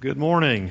[0.00, 0.70] Good morning.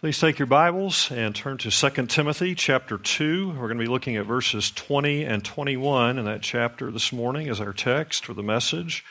[0.00, 3.48] Please take your Bibles and turn to 2 Timothy chapter 2.
[3.48, 7.48] We're going to be looking at verses 20 and 21 in that chapter this morning
[7.48, 9.02] as our text for the message.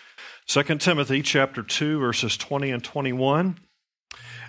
[0.46, 3.58] 2 Timothy chapter 2 verses 20 and 21.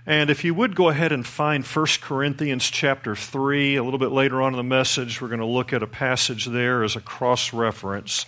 [0.05, 4.13] And if you would go ahead and find 1 Corinthians chapter 3, a little bit
[4.13, 7.01] later on in the message, we're going to look at a passage there as a
[7.01, 8.27] cross reference.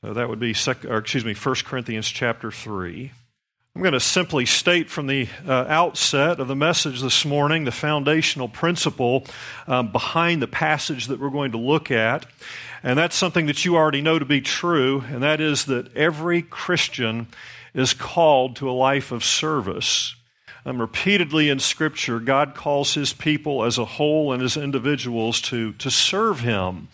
[0.00, 0.54] So that would be,
[0.88, 3.12] or excuse me, 1 Corinthians chapter 3.
[3.76, 7.70] I'm going to simply state from the uh, outset of the message this morning the
[7.70, 9.26] foundational principle
[9.66, 12.24] um, behind the passage that we're going to look at.
[12.82, 16.40] And that's something that you already know to be true, and that is that every
[16.40, 17.26] Christian
[17.74, 20.16] is called to a life of service.
[20.64, 25.74] Um, repeatedly in Scripture, God calls His people as a whole and as individuals to,
[25.74, 26.88] to serve Him.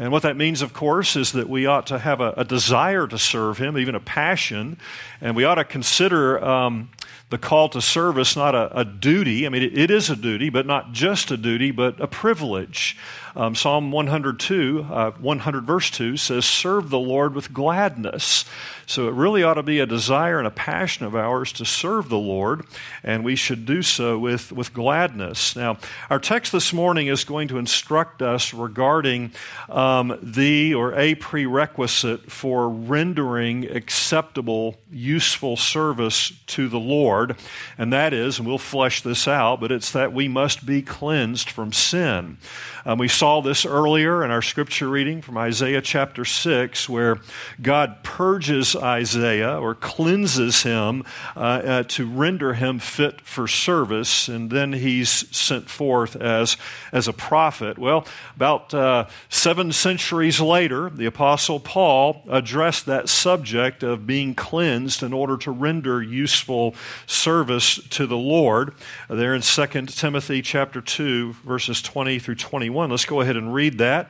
[0.00, 3.06] And what that means, of course, is that we ought to have a, a desire
[3.06, 4.78] to serve Him, even a passion,
[5.20, 6.88] and we ought to consider um,
[7.28, 9.44] the call to service not a, a duty.
[9.44, 12.96] I mean, it, it is a duty, but not just a duty, but a privilege.
[13.36, 18.44] Um, Psalm 102, uh, 100 verse 2 says, Serve the Lord with gladness.
[18.86, 22.08] So it really ought to be a desire and a passion of ours to serve
[22.08, 22.66] the Lord,
[23.04, 25.54] and we should do so with, with gladness.
[25.54, 25.78] Now,
[26.10, 29.30] our text this morning is going to instruct us regarding
[29.68, 37.36] um, the or a prerequisite for rendering acceptable, useful service to the Lord,
[37.78, 41.48] and that is, and we'll flesh this out, but it's that we must be cleansed
[41.48, 42.38] from sin.
[42.84, 47.18] Um, we saw this earlier in our scripture reading from Isaiah chapter 6, where
[47.60, 51.04] God purges Isaiah or cleanses him
[51.36, 56.56] uh, uh, to render him fit for service, and then he's sent forth as,
[56.92, 57.76] as a prophet.
[57.76, 65.02] Well, about uh, seven centuries later, the Apostle Paul addressed that subject of being cleansed
[65.02, 66.74] in order to render useful
[67.06, 68.72] service to the Lord.
[69.10, 72.88] There in 2 Timothy chapter 2, verses 20 through 21.
[72.88, 74.08] Let's go ahead and read that.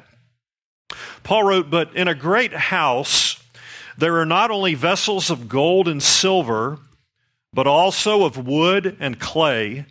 [1.22, 3.43] Paul wrote, But in a great house,
[3.97, 6.78] there are not only vessels of gold and silver,
[7.50, 9.87] but also of wood and clay,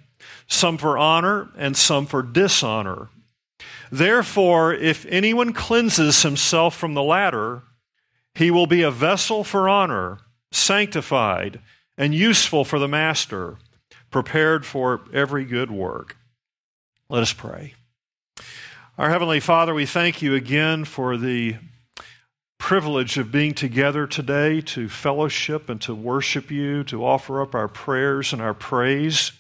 [0.48, 3.10] some for honor and some for dishonor.
[3.92, 7.64] Therefore, if anyone cleanses himself from the latter,
[8.36, 10.20] he will be a vessel for honor,
[10.52, 11.60] sanctified,
[11.98, 13.58] and useful for the master,
[14.12, 16.16] prepared for every good work.
[17.10, 17.74] Let us pray.
[19.00, 21.56] Our Heavenly Father, we thank you again for the
[22.58, 27.70] privilege of being together today to fellowship and to worship you, to offer up our
[27.70, 29.32] prayers and our praise.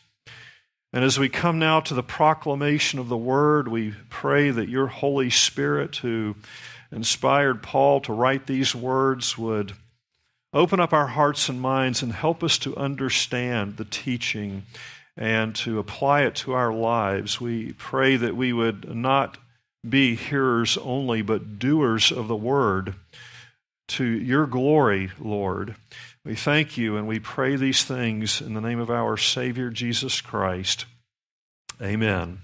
[0.94, 4.88] And as we come now to the proclamation of the word, we pray that your
[4.88, 6.38] Holy Spirit, who
[6.90, 9.74] inspired Paul to write these words, would
[10.53, 14.64] open up our hearts and minds and help us to understand the teaching
[15.18, 17.42] and to apply it to our lives.
[17.42, 19.38] We pray that we would not
[19.88, 22.95] be hearers only, but doers of the word
[23.90, 25.75] to your glory, Lord.
[26.23, 30.22] We thank you and we pray these things in the name of our Savior, Jesus
[30.22, 30.85] Christ.
[31.81, 32.39] Amen.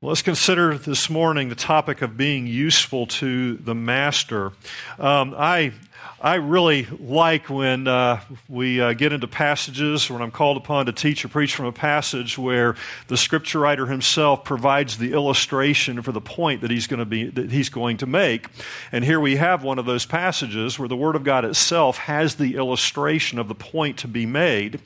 [0.00, 4.52] Well, let's consider this morning the topic of being useful to the master.
[4.98, 5.72] Um, I
[6.20, 10.92] I really like when uh, we uh, get into passages, when I'm called upon to
[10.92, 12.74] teach or preach from a passage where
[13.06, 17.28] the scripture writer himself provides the illustration for the point that he's going to be
[17.30, 18.48] that he's going to make.
[18.90, 22.34] And here we have one of those passages where the Word of God itself has
[22.34, 24.80] the illustration of the point to be made.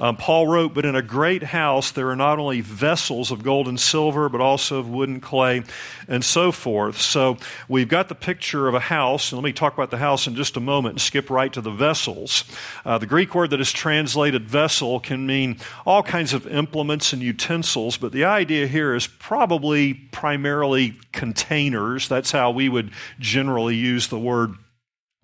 [0.00, 3.68] Um, Paul wrote, "But in a great house there are not only vessels of gold
[3.68, 5.64] and silver, but also of wood and clay,
[6.08, 7.36] and so forth." So
[7.68, 10.34] we've got the picture of a house, and let me talk about the house in
[10.34, 12.44] just a moment and skip right to the vessels.
[12.84, 17.22] Uh, the Greek word that is translated vessel can mean all kinds of implements and
[17.22, 22.06] utensils, but the idea here is probably primarily containers.
[22.06, 24.54] That's how we would generally use the word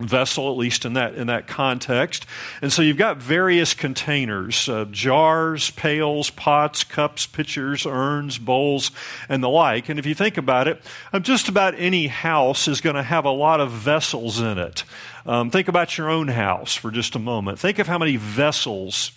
[0.01, 2.25] vessel, at least in that, in that context.
[2.61, 8.91] And so you've got various containers uh, jars, pails, pots, cups, pitchers, urns, bowls,
[9.29, 9.87] and the like.
[9.87, 10.81] And if you think about it,
[11.13, 14.83] um, just about any house is going to have a lot of vessels in it.
[15.25, 17.57] Um, think about your own house for just a moment.
[17.57, 19.11] Think of how many vessels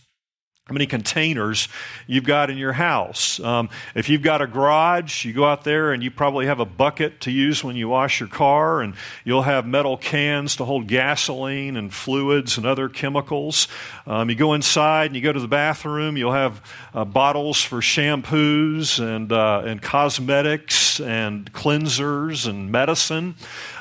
[0.69, 1.67] how many containers
[2.06, 3.41] you've got in your house.
[3.41, 6.67] Um, if you've got a garage, you go out there and you probably have a
[6.67, 8.93] bucket to use when you wash your car, and
[9.25, 13.67] you'll have metal cans to hold gasoline and fluids and other chemicals.
[14.06, 16.61] Um, you go inside and you go to the bathroom, you'll have
[16.93, 23.37] uh, bottles for shampoos and, uh, and cosmetics and cleansers and medicine.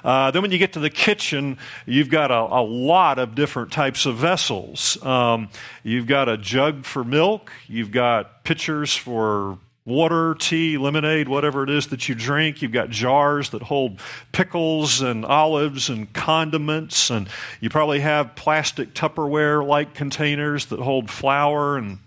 [0.05, 3.73] Uh, then when you get to the kitchen, you've got a, a lot of different
[3.73, 5.03] types of vessels.
[5.03, 5.49] Um,
[5.83, 11.69] you've got a jug for milk, you've got pitchers for water, tea, lemonade, whatever it
[11.69, 12.61] is that you drink.
[12.61, 14.01] You've got jars that hold
[14.33, 17.29] pickles and olives and condiments, and
[17.61, 21.99] you probably have plastic Tupperware like containers that hold flour and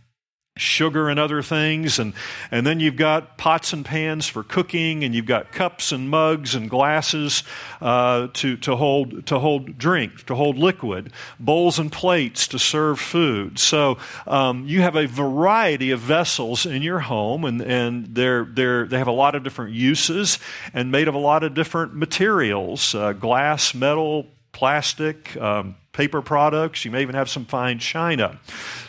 [0.60, 1.98] sugar and other things.
[1.98, 2.12] And
[2.50, 6.54] and then you've got pots and pans for cooking and you've got cups and mugs
[6.54, 7.42] and glasses
[7.80, 13.00] uh, to to hold to hold drink to hold liquid bowls and plates to serve
[13.00, 13.58] food.
[13.58, 18.86] So um, you have a variety of vessels in your home and and they're they're
[18.86, 20.38] they have a lot of different uses
[20.72, 26.84] and made of a lot of different materials uh, glass metal plastic um, paper products.
[26.84, 28.38] You may even have some fine china.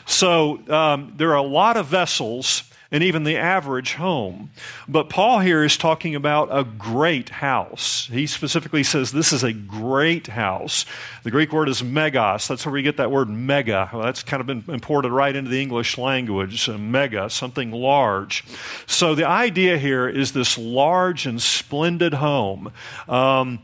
[0.06, 4.51] So um, there are a lot of vessels in even the average home.
[4.88, 8.09] But Paul here is talking about a great house.
[8.12, 10.86] He specifically says this is a great house.
[11.24, 12.50] The Greek word is megas.
[12.50, 13.89] That's where we get that word mega.
[13.94, 16.68] Well, that's kind of been imported right into the English language.
[16.68, 18.44] mega, something large.
[18.88, 22.74] So the idea here is this large and splendid home.
[23.07, 23.59] Um,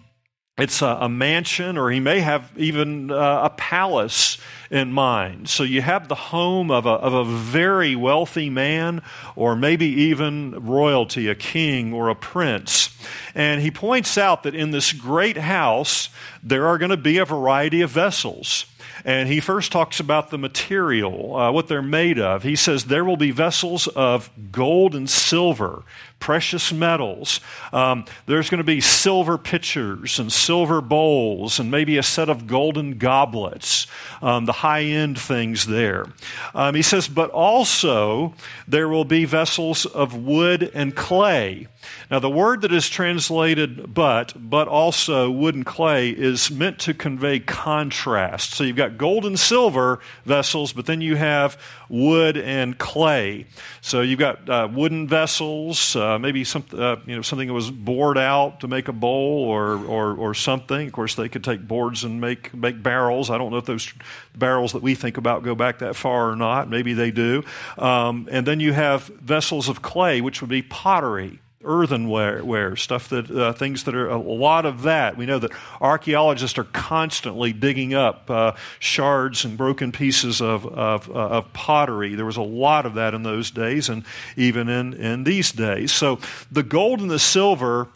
[0.58, 4.40] it's a, a, mansion, or he may have even uh, a palace
[4.72, 5.50] in mind.
[5.50, 9.04] So you have the home of a, of a very wealthy man,
[9.36, 12.90] or maybe even royalty, a king or a prince.
[13.36, 16.10] And he points out that in this great house,
[16.42, 18.66] there are going to be a variety of vessels.
[19.06, 22.44] And he first talks about the material, uh, what they're made of.
[22.44, 25.84] He says there will be vessels of gold and silver,
[26.20, 27.40] precious metals.
[27.72, 32.48] Um, there's going to be silver pitchers and silver bowls and maybe a set of
[32.48, 33.88] golden goblets,
[34.22, 36.06] um, the high end things there.
[36.54, 38.34] Um, he says, but also
[38.68, 41.68] there will be vessels of wood and clay.
[42.10, 46.94] Now, the word that is translated but, but also wood and clay, is meant to
[46.94, 48.54] convey contrast.
[48.54, 51.58] So you've got gold and silver vessels, but then you have
[51.90, 53.46] wood and clay.
[53.82, 57.72] So you've got uh, wooden vessels, uh, maybe some, uh, you know, something that was
[57.72, 60.88] bored out to make a bowl or, or, or something.
[60.88, 63.30] Of course, they could take boards and make, make barrels.
[63.30, 63.92] I don't know if those
[64.36, 66.70] barrels that we think about go back that far or not.
[66.70, 67.44] Maybe they do.
[67.78, 73.30] Um, and then you have vessels of clay, which would be pottery earthenware, stuff that
[73.30, 75.18] uh, things that are a lot of that.
[75.18, 81.10] We know that archaeologists are constantly digging up uh, shards and broken pieces of, of,
[81.10, 82.16] uh, of, pottery.
[82.16, 84.04] There was a lot of that in those days, and
[84.36, 85.92] even in, in these days.
[85.92, 86.20] So
[86.52, 87.90] the gold and the silver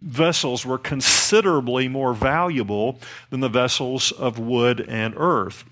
[0.00, 2.98] vessels were considerably more valuable
[3.30, 5.64] than the vessels of wood and earth.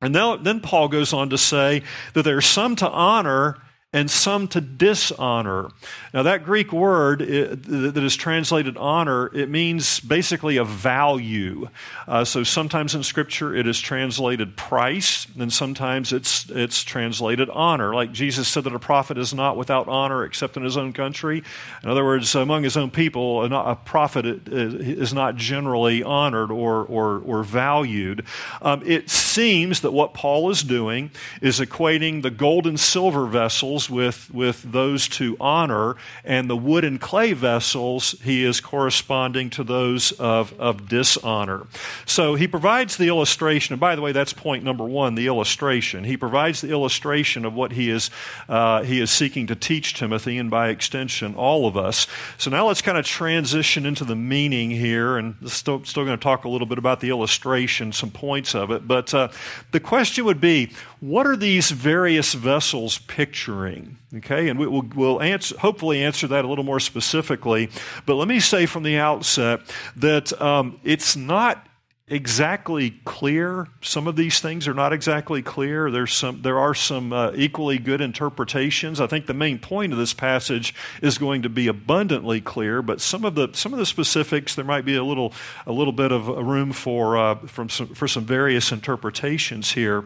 [0.00, 1.82] And then, then Paul goes on to say
[2.14, 3.58] that there's some to honor
[3.96, 5.70] and some to dishonor.
[6.12, 11.70] Now, that Greek word that is translated honor, it means basically a value.
[12.06, 17.94] Uh, so sometimes in Scripture it is translated price, and sometimes it's, it's translated honor.
[17.94, 21.42] Like Jesus said that a prophet is not without honor except in his own country.
[21.82, 27.20] In other words, among his own people, a prophet is not generally honored or, or,
[27.20, 28.26] or valued.
[28.60, 33.85] Um, it seems that what Paul is doing is equating the gold and silver vessels
[33.90, 39.64] with, with those to honor, and the wood and clay vessels, he is corresponding to
[39.64, 41.66] those of, of dishonor.
[42.04, 46.04] So he provides the illustration, and by the way, that's point number one the illustration.
[46.04, 48.10] He provides the illustration of what he is,
[48.48, 52.06] uh, he is seeking to teach Timothy, and by extension, all of us.
[52.38, 56.22] So now let's kind of transition into the meaning here, and still, still going to
[56.22, 58.86] talk a little bit about the illustration, some points of it.
[58.86, 59.28] But uh,
[59.72, 63.75] the question would be what are these various vessels picturing?
[64.14, 67.70] Okay, and we, will we'll answer, hopefully answer that a little more specifically.
[68.04, 69.60] But let me say from the outset
[69.96, 71.66] that um, it's not
[72.08, 73.66] exactly clear.
[73.80, 75.90] Some of these things are not exactly clear.
[75.90, 79.00] There's some, there are some uh, equally good interpretations.
[79.00, 83.00] I think the main point of this passage is going to be abundantly clear, but
[83.00, 85.32] some of the some of the specifics there might be a little
[85.66, 90.04] a little bit of room for uh, from some, for some various interpretations here.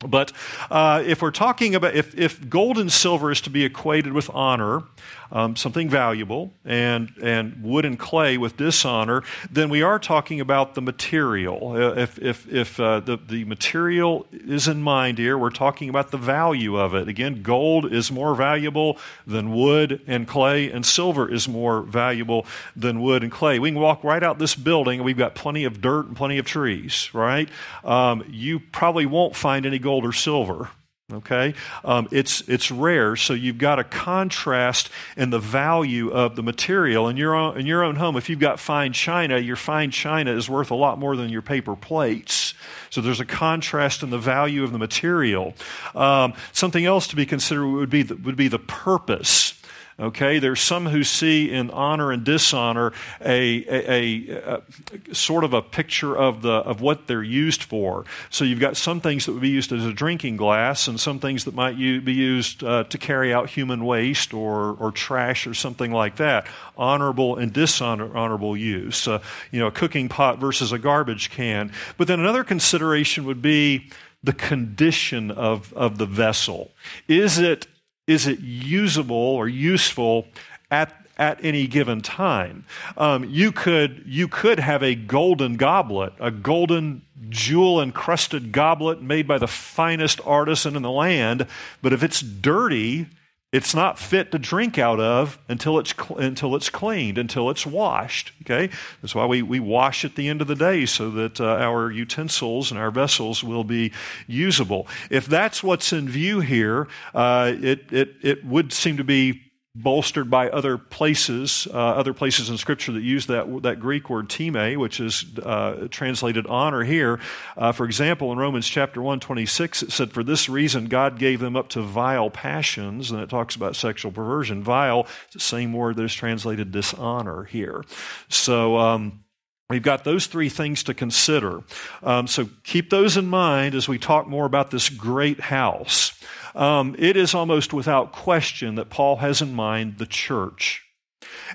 [0.00, 0.32] But
[0.70, 4.30] uh, if we're talking about, if, if gold and silver is to be equated with
[4.34, 4.82] honor,
[5.30, 10.74] um, something valuable, and, and wood and clay with dishonor, then we are talking about
[10.74, 11.72] the material.
[11.72, 16.10] Uh, if, if, if uh, the, the material is in mind here, we're talking about
[16.10, 17.08] the value of it.
[17.08, 23.00] Again, gold is more valuable than wood and clay, and silver is more valuable than
[23.00, 23.58] wood and clay.
[23.58, 26.38] We can walk right out this building, and we've got plenty of dirt and plenty
[26.38, 27.48] of trees, right?
[27.84, 30.70] Um, you probably won't find any gold or silver
[31.12, 31.54] Okay?
[31.84, 37.06] Um, it's, it's rare, so you've got a contrast in the value of the material.
[37.06, 40.32] In your, own, in your own home, if you've got fine china, your fine china
[40.32, 42.54] is worth a lot more than your paper plates.
[42.90, 45.54] So there's a contrast in the value of the material.
[45.94, 49.55] Um, something else to be considered would be the, would be the purpose.
[49.98, 54.62] Okay, there's some who see in honor and dishonor a, a, a,
[55.10, 58.04] a, sort of a picture of the of what they're used for.
[58.28, 61.18] So you've got some things that would be used as a drinking glass, and some
[61.18, 65.54] things that might be used uh, to carry out human waste or or trash or
[65.54, 66.46] something like that.
[66.76, 69.08] Honorable and dishonorable use.
[69.08, 71.72] Uh, you know, a cooking pot versus a garbage can.
[71.96, 73.88] But then another consideration would be
[74.22, 76.72] the condition of, of the vessel.
[77.08, 77.66] Is it
[78.06, 80.26] is it usable or useful
[80.70, 82.64] at at any given time.
[82.96, 89.26] Um, you could you could have a golden goblet, a golden jewel encrusted goblet made
[89.26, 91.46] by the finest artisan in the land,
[91.82, 93.06] but if it's dirty,
[93.52, 98.32] it's not fit to drink out of until it's until it's cleaned, until it's washed.
[98.42, 101.44] Okay, that's why we, we wash at the end of the day so that uh,
[101.44, 103.92] our utensils and our vessels will be
[104.26, 104.86] usable.
[105.10, 109.45] If that's what's in view here, uh, it it it would seem to be
[109.76, 114.30] bolstered by other places, uh, other places in Scripture that use that, that Greek word
[114.30, 117.20] time, which is uh, translated honor here.
[117.56, 121.40] Uh, for example, in Romans chapter 1, 26, it said, For this reason God gave
[121.40, 124.62] them up to vile passions, and it talks about sexual perversion.
[124.62, 127.84] Vile, the same word that is translated dishonor here.
[128.28, 129.24] So, um,
[129.68, 131.62] We've got those three things to consider.
[132.02, 136.16] Um, so keep those in mind as we talk more about this great house
[136.56, 140.85] um, it is almost without question that Paul has in mind the church.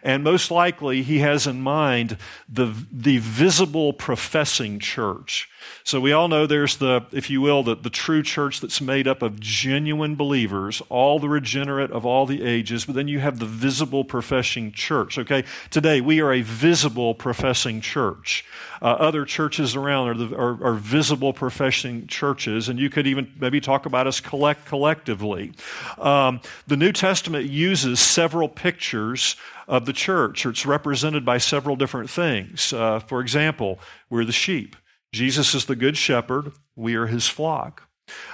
[0.04, 5.50] And most likely, he has in mind the, the visible professing church.
[5.84, 9.08] So we all know there's the, if you will, the, the true church that's made
[9.08, 13.40] up of genuine believers, all the regenerate of all the ages, but then you have
[13.40, 15.18] the visible professing church.
[15.18, 15.44] Okay?
[15.70, 18.46] Today, we are a visible professing church.
[18.82, 23.32] Uh, other churches around are, the, are, are, visible professing churches, and you could even
[23.40, 25.52] maybe talk about us collect collectively.
[26.00, 29.36] Um, the New Testament uses several pictures
[29.68, 32.74] of the church, it's represented by several different things.
[32.74, 34.76] Uh, for example, we're the sheep.
[35.14, 36.54] Jesus is the good shepherd.
[36.76, 37.88] We are his flock.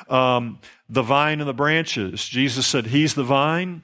[0.09, 2.25] Um, the vine and the branches.
[2.25, 3.83] Jesus said, He's the vine,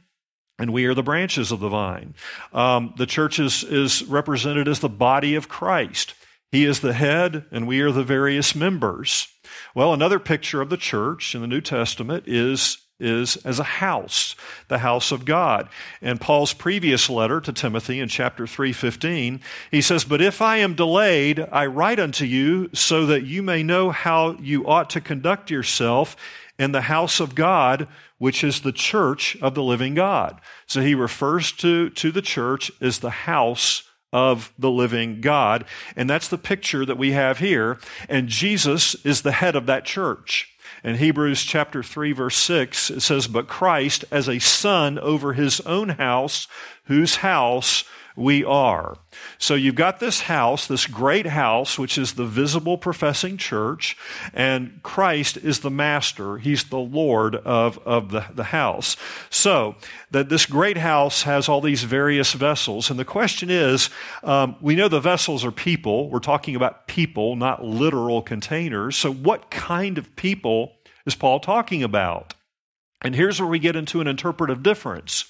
[0.57, 2.15] and we are the branches of the vine.
[2.53, 6.13] Um, the church is, is represented as the body of Christ.
[6.51, 9.27] He is the head, and we are the various members.
[9.73, 14.35] Well, another picture of the church in the New Testament is is as a house,
[14.67, 15.69] the house of God.
[16.01, 20.73] In Paul's previous letter to Timothy in chapter 3:15, he says, "But if I am
[20.73, 25.51] delayed, I write unto you so that you may know how you ought to conduct
[25.51, 26.15] yourself
[26.57, 30.95] in the house of God, which is the church of the living God." So he
[30.95, 33.83] refers to, to the church as the house
[34.13, 35.65] of the living God.
[35.95, 37.79] And that's the picture that we have here.
[38.07, 40.52] And Jesus is the head of that church.
[40.83, 45.61] In Hebrews chapter 3 verse 6, it says, But Christ as a son over his
[45.61, 46.47] own house,
[46.85, 47.85] whose house
[48.15, 48.97] we are.
[49.37, 53.97] So you've got this house, this great house, which is the visible professing church,
[54.33, 56.37] and Christ is the master.
[56.37, 58.97] He's the Lord of, of the, the house.
[59.29, 59.75] So
[60.11, 62.89] that this great house has all these various vessels.
[62.89, 63.89] And the question is,
[64.23, 66.09] um, we know the vessels are people.
[66.09, 68.95] We're talking about people, not literal containers.
[68.95, 70.73] So what kind of people
[71.05, 72.35] is Paul talking about?
[73.03, 75.25] And here's where we get into an interpretive difference.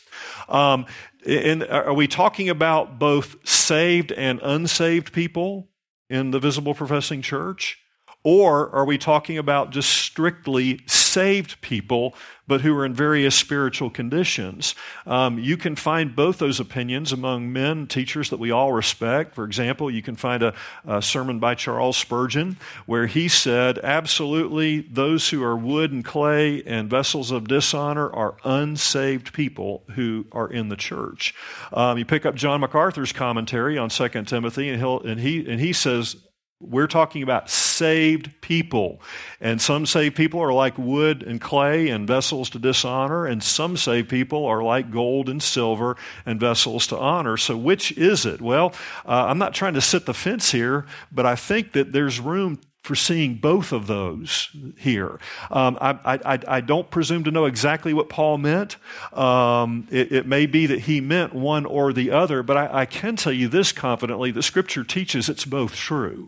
[0.48, 0.86] Um,
[1.26, 5.70] are we talking about both saved and unsaved people
[6.10, 7.80] in the visible professing church?
[8.24, 10.82] Or are we talking about just strictly
[11.14, 12.16] saved people,
[12.48, 14.76] but who are in various spiritual conditions?
[15.06, 19.36] Um, you can find both those opinions among men, teachers that we all respect.
[19.36, 20.54] For example, you can find a,
[20.86, 26.64] a sermon by Charles Spurgeon where he said, absolutely, those who are wood and clay
[26.64, 31.36] and vessels of dishonor are unsaved people who are in the church.
[31.72, 35.74] Um, you pick up John MacArthur's commentary on 2 Timothy, and, and, he, and he
[35.74, 36.18] says,
[36.64, 39.02] we're talking about saved people.
[39.42, 43.78] And some saved people are like wood and clay and vessels to dishonor, and some
[43.78, 47.38] saved people are like gold and silver and vessels to honor.
[47.38, 48.42] So, which is it?
[48.42, 48.74] Well,
[49.06, 52.60] uh, I'm not trying to sit the fence here, but I think that there's room
[52.84, 55.18] for seeing both of those here.
[55.50, 58.76] Um, I, I, I, don't presume to know exactly what Paul meant.
[59.14, 62.86] Um, it, it, may be that he meant one or the other, but I, I
[62.86, 66.28] can tell you this confidently that Scripture teaches it's both true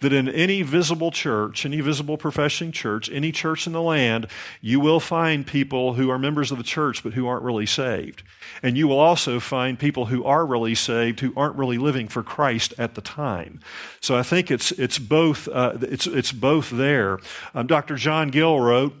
[0.00, 4.26] that in any visible church, any visible professing church, any church in the land,
[4.60, 8.22] you will find people who are members of the church but who aren't really saved.
[8.62, 12.22] And you will also find people who are really saved who aren't really living for
[12.22, 13.60] Christ at the time.
[14.00, 17.18] So I think it's, it's, both, uh, it's, it's both there.
[17.54, 17.96] Um, Dr.
[17.96, 18.94] John Gill wrote,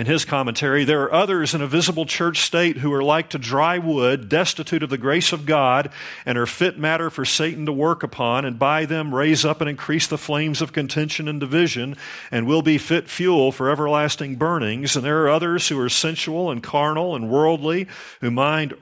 [0.00, 3.38] in his commentary, there are others in a visible church state who are like to
[3.38, 5.90] dry wood, destitute of the grace of God,
[6.24, 9.68] and are fit matter for Satan to work upon, and by them raise up and
[9.68, 11.98] increase the flames of contention and division,
[12.30, 14.96] and will be fit fuel for everlasting burnings.
[14.96, 17.86] And there are others who are sensual and carnal and worldly,
[18.22, 18.74] who mind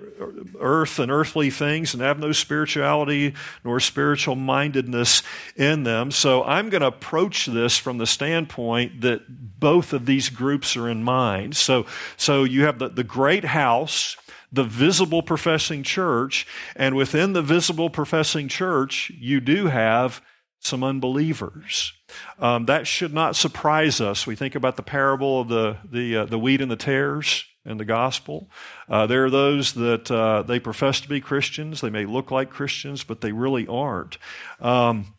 [0.61, 3.35] earth and earthly things, and have no spirituality
[3.65, 5.25] nor spiritual mindedness
[5.57, 6.13] in them.
[6.13, 10.89] So I'm going to approach this from the standpoint that both of these groups are
[10.89, 11.57] in mind.
[11.57, 11.87] So,
[12.17, 14.17] so you have the, the great house,
[14.53, 16.47] the visible professing church,
[16.77, 20.21] and within the visible professing church, you do have
[20.61, 21.93] some unbelievers.
[22.39, 24.27] Um, that should not surprise us.
[24.27, 27.77] We think about the parable of the, the, uh, the wheat and the tares in
[27.77, 28.51] the gospel.
[28.89, 31.81] Uh, there are those that uh, they profess to be Christians.
[31.81, 34.19] They may look like Christians, but they really aren't.
[34.61, 35.15] Um,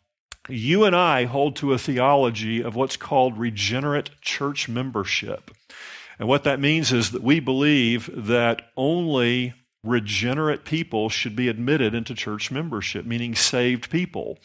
[0.48, 5.50] you and I hold to a theology of what's called regenerate church membership.
[6.20, 11.94] And what that means is that we believe that only regenerate people should be admitted
[11.94, 14.38] into church membership, meaning saved people.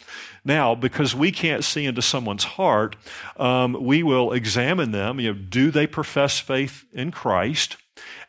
[0.45, 2.95] Now, because we can't see into someone's heart,
[3.35, 5.19] um, we will examine them.
[5.19, 7.75] You know, do they profess faith in Christ?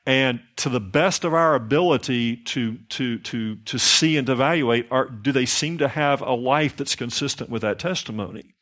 [0.04, 5.08] And to the best of our ability to, to, to, to see and evaluate, are,
[5.08, 8.55] do they seem to have a life that's consistent with that testimony?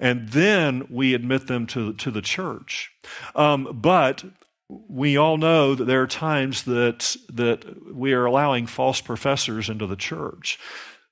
[0.00, 2.90] And then we admit them to, to the church.
[3.34, 4.24] Um, but
[4.68, 9.86] we all know that there are times that, that we are allowing false professors into
[9.86, 10.58] the church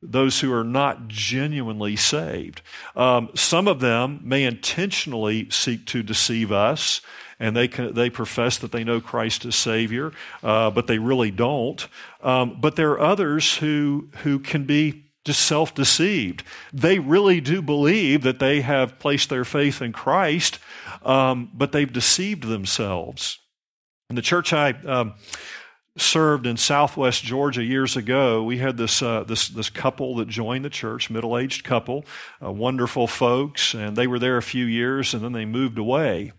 [0.02, 2.62] those who are not genuinely saved.
[2.96, 7.02] Um, some of them may intentionally seek to deceive us
[7.40, 11.88] and they, they profess that they know Christ as Savior, uh, but they really don't.
[12.22, 16.42] Um, but there are others who, who can be just self deceived.
[16.72, 20.58] They really do believe that they have placed their faith in Christ,
[21.02, 23.38] um, but they've deceived themselves.
[24.08, 25.14] In the church I um,
[25.96, 30.64] served in Southwest Georgia years ago, we had this uh, this this couple that joined
[30.64, 32.04] the church, middle aged couple,
[32.42, 36.32] uh, wonderful folks, and they were there a few years, and then they moved away.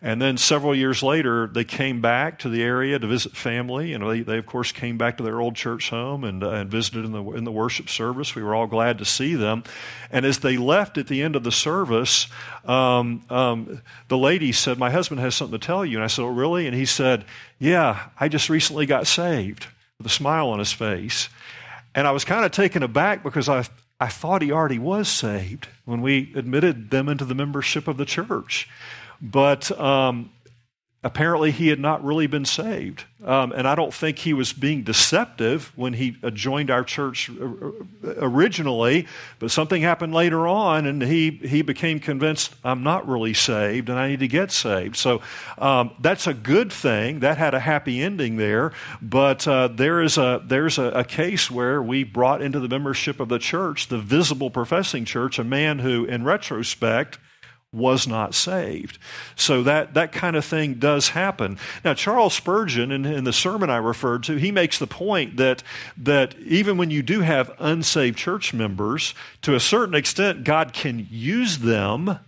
[0.00, 3.92] And then several years later, they came back to the area to visit family.
[3.92, 6.70] And they, they of course, came back to their old church home and, uh, and
[6.70, 8.36] visited in the, in the worship service.
[8.36, 9.64] We were all glad to see them.
[10.12, 12.28] And as they left at the end of the service,
[12.64, 15.96] um, um, the lady said, My husband has something to tell you.
[15.96, 16.66] And I said, Oh, really?
[16.66, 17.24] And he said,
[17.58, 19.66] Yeah, I just recently got saved,
[19.98, 21.28] with a smile on his face.
[21.92, 23.64] And I was kind of taken aback because I,
[23.98, 28.04] I thought he already was saved when we admitted them into the membership of the
[28.04, 28.68] church.
[29.20, 30.30] But um,
[31.04, 33.04] apparently he had not really been saved.
[33.24, 37.30] Um, and I don't think he was being deceptive when he joined our church
[38.04, 39.06] originally,
[39.38, 43.98] but something happened later on, and he, he became convinced, I'm not really saved, and
[43.98, 44.96] I need to get saved.
[44.96, 45.20] So
[45.56, 47.20] um, that's a good thing.
[47.20, 48.72] That had a happy ending there.
[49.00, 53.20] But uh, there is a, there's a, a case where we brought into the membership
[53.20, 57.18] of the church, the visible professing church, a man who, in retrospect,
[57.72, 58.98] was not saved.
[59.36, 61.58] So that, that kind of thing does happen.
[61.84, 65.62] Now, Charles Spurgeon, in, in, the sermon I referred to, he makes the point that,
[65.96, 71.06] that even when you do have unsaved church members, to a certain extent, God can
[71.10, 72.18] use them.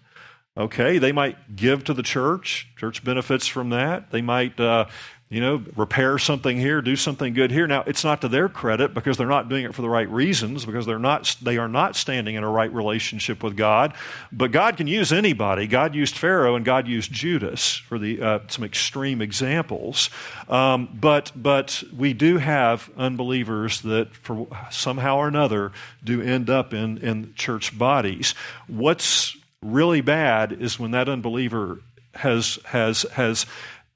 [0.57, 2.68] Okay, they might give to the church.
[2.76, 4.11] Church benefits from that.
[4.11, 4.87] They might uh,
[5.31, 7.69] you know, repair something here, do something good here.
[7.69, 10.64] Now, it's not to their credit because they're not doing it for the right reasons,
[10.66, 13.95] because they're not, they are not standing in a right relationship with God.
[14.33, 15.69] But God can use anybody.
[15.69, 20.11] God used Pharaoh and God used Judas for the, uh, some extreme examples.
[20.49, 25.71] Um, but, but we do have unbelievers that, for somehow or another,
[26.03, 28.35] do end up in, in church bodies.
[28.66, 31.79] What's really bad is when that unbeliever
[32.14, 33.47] has, has, has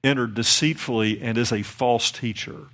[0.05, 2.69] entered deceitfully and is a false teacher.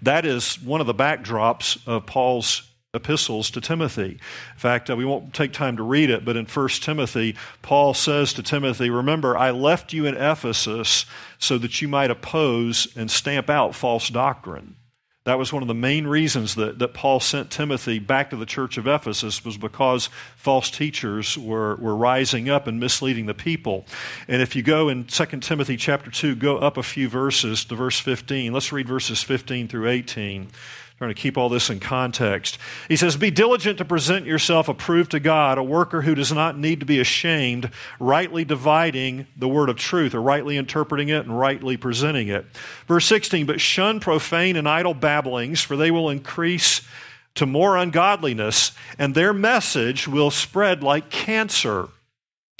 [0.00, 4.18] That is one of the backdrops of Paul's epistles to Timothy.
[4.52, 7.94] In fact, uh, we won't take time to read it, but in 1 Timothy, Paul
[7.94, 11.06] says to Timothy, Remember, I left you in Ephesus
[11.38, 14.76] so that you might oppose and stamp out false doctrine.
[15.30, 18.44] That was one of the main reasons that, that Paul sent Timothy back to the
[18.44, 23.86] church of Ephesus was because false teachers were, were rising up and misleading the people.
[24.26, 27.76] And if you go in 2 Timothy chapter 2, go up a few verses to
[27.76, 28.52] verse 15.
[28.52, 30.48] Let's read verses 15 through 18
[31.00, 32.58] trying to keep all this in context.
[32.86, 36.58] He says, Be diligent to present yourself approved to God, a worker who does not
[36.58, 41.38] need to be ashamed, rightly dividing the word of truth, or rightly interpreting it and
[41.38, 42.44] rightly presenting it.
[42.86, 46.82] Verse 16, But shun profane and idle babblings, for they will increase
[47.36, 51.88] to more ungodliness, and their message will spread like cancer.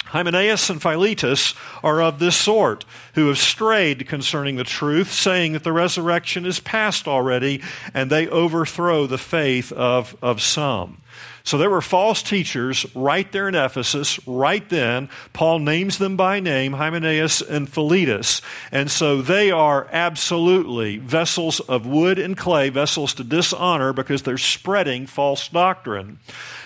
[0.05, 2.83] Hymenaeus and Philetus are of this sort,
[3.15, 7.61] who have strayed concerning the truth, saying that the resurrection is past already,
[7.93, 10.97] and they overthrow the faith of, of some.
[11.43, 15.09] So there were false teachers right there in Ephesus, right then.
[15.33, 18.41] Paul names them by name, Hymenaeus and Philetus.
[18.71, 24.37] And so they are absolutely vessels of wood and clay, vessels to dishonor because they're
[24.37, 26.19] spreading false doctrine.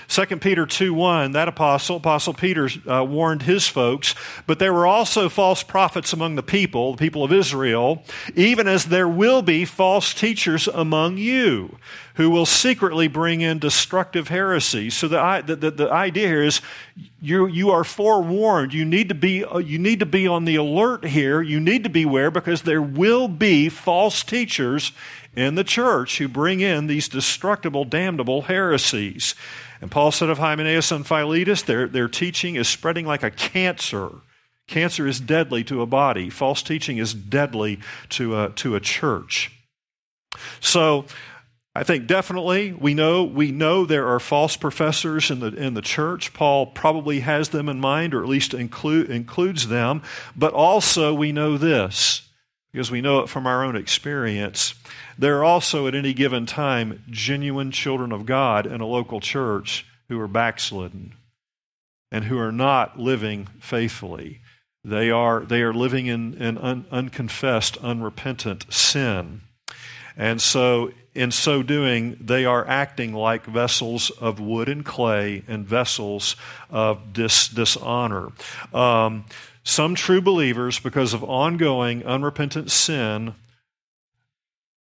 [0.07, 4.15] 2 Peter 2 1, that apostle, Apostle Peter, uh, warned his folks,
[4.45, 8.03] but there were also false prophets among the people, the people of Israel,
[8.35, 11.77] even as there will be false teachers among you
[12.15, 14.95] who will secretly bring in destructive heresies.
[14.95, 16.61] So the, the, the, the idea here is
[17.21, 18.73] you, you are forewarned.
[18.73, 21.41] You need, to be, uh, you need to be on the alert here.
[21.41, 24.93] You need to beware because there will be false teachers
[25.35, 29.35] in the church who bring in these destructible, damnable heresies.
[29.81, 34.09] And Paul said of Hymenaeus and Philetus, their, their teaching is spreading like a cancer.
[34.67, 36.29] Cancer is deadly to a body.
[36.29, 39.51] False teaching is deadly to a, to a church.
[40.59, 41.05] So,
[41.77, 45.81] I think definitely we know we know there are false professors in the in the
[45.81, 46.33] church.
[46.33, 50.01] Paul probably has them in mind, or at least include, includes them.
[50.37, 52.29] But also we know this
[52.71, 54.73] because we know it from our own experience.
[55.17, 59.85] There are also at any given time genuine children of God in a local church
[60.09, 61.15] who are backslidden
[62.11, 64.41] and who are not living faithfully.
[64.83, 69.41] They are, they are living in, in un, unconfessed, unrepentant sin.
[70.15, 75.65] And so, in so doing, they are acting like vessels of wood and clay and
[75.65, 76.35] vessels
[76.69, 78.31] of dis, dishonor.
[78.73, 79.25] Um,
[79.63, 83.33] some true believers, because of ongoing unrepentant sin,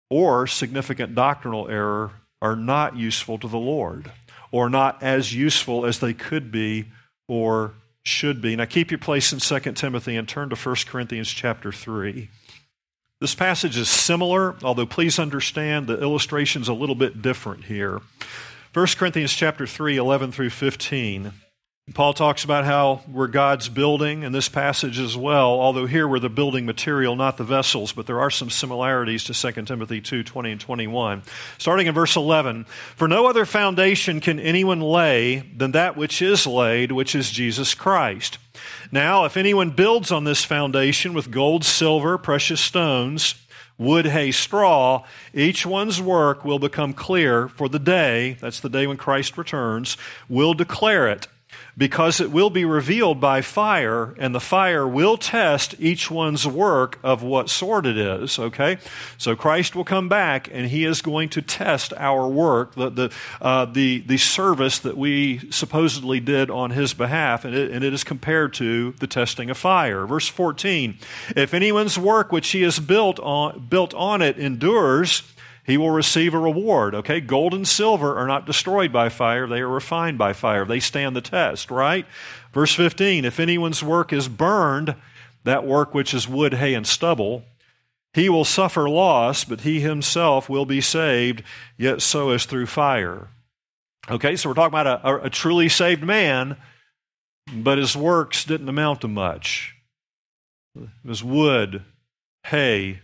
[0.09, 2.11] or significant doctrinal error
[2.41, 4.11] are not useful to the Lord
[4.51, 6.85] or not as useful as they could be
[7.27, 8.55] or should be.
[8.55, 12.29] Now keep your place in 2 Timothy and turn to 1 Corinthians chapter 3.
[13.21, 18.01] This passage is similar, although please understand the illustration is a little bit different here.
[18.73, 21.31] 1 Corinthians chapter 3, 11 through 15.
[21.91, 26.19] Paul talks about how we're God's building in this passage as well, although here we're
[26.19, 30.23] the building material, not the vessels, but there are some similarities to 2 Timothy 2
[30.23, 31.23] 20 and 21.
[31.57, 32.63] Starting in verse 11
[32.95, 37.73] For no other foundation can anyone lay than that which is laid, which is Jesus
[37.73, 38.37] Christ.
[38.89, 43.35] Now, if anyone builds on this foundation with gold, silver, precious stones,
[43.77, 48.87] wood, hay, straw, each one's work will become clear, for the day, that's the day
[48.87, 49.97] when Christ returns,
[50.29, 51.27] will declare it
[51.77, 56.99] because it will be revealed by fire, and the fire will test each one's work
[57.03, 58.37] of what sort it is.
[58.37, 58.77] Okay?
[59.17, 63.11] So Christ will come back, and he is going to test our work, the, the,
[63.41, 67.93] uh, the, the service that we supposedly did on his behalf, and it, and it
[67.93, 70.05] is compared to the testing of fire.
[70.05, 70.97] Verse 14
[71.35, 75.23] If anyone's work which he has built on, built on it endures,
[75.65, 76.93] he will receive a reward.
[76.93, 80.65] Okay, gold and silver are not destroyed by fire, they are refined by fire.
[80.65, 82.05] They stand the test, right?
[82.53, 84.95] Verse 15 If anyone's work is burned,
[85.43, 87.43] that work which is wood, hay, and stubble,
[88.13, 91.43] he will suffer loss, but he himself will be saved,
[91.77, 93.29] yet so as through fire.
[94.09, 96.57] Okay, so we're talking about a, a, truly saved man,
[97.53, 99.75] but his works didn't amount to much.
[100.75, 101.83] It was wood,
[102.43, 102.99] hay,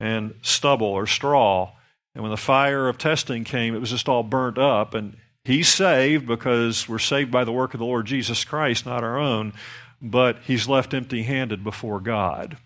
[0.00, 1.72] and stubble or straw.
[2.14, 4.94] And when the fire of testing came, it was just all burnt up.
[4.94, 9.02] And he's saved because we're saved by the work of the Lord Jesus Christ, not
[9.02, 9.52] our own,
[10.00, 12.56] but he's left empty handed before God.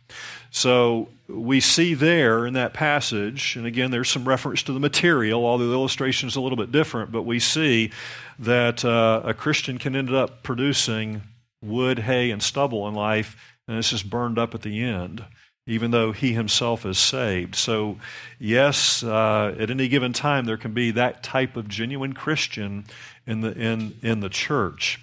[0.51, 5.45] So we see there in that passage, and again, there's some reference to the material,
[5.45, 7.91] although the illustration is a little bit different, but we see
[8.39, 11.23] that uh, a Christian can end up producing
[11.63, 13.37] wood, hay, and stubble in life,
[13.69, 15.25] and it's just burned up at the end.
[15.67, 17.55] Even though he himself is saved.
[17.57, 17.99] So,
[18.39, 22.85] yes, uh, at any given time, there can be that type of genuine Christian
[23.27, 25.01] in the, in, in the church.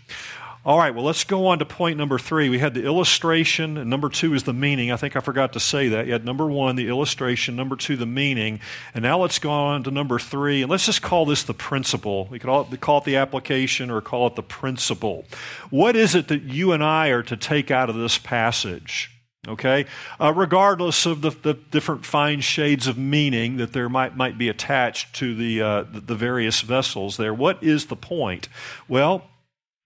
[0.66, 2.48] All right, well, let's go on to point number three.
[2.48, 4.94] We had the illustration, and number two is the meaning.
[4.94, 6.06] I think I forgot to say that.
[6.06, 8.62] You had number one, the illustration, number two, the meaning.
[8.94, 12.30] And now let's go on to number three, and let's just call this the principle.
[12.32, 15.26] We could call it the application or call it the principle.
[15.70, 19.13] What is it that you and I are to take out of this passage?
[19.48, 19.86] Okay?
[20.22, 24.48] Uh, regardless of the, the, different fine shades of meaning that there might, might be
[24.48, 28.48] attached to the, uh, the, the various vessels there, what is the point?
[28.88, 29.26] Well,